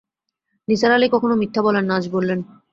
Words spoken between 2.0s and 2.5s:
বললেন।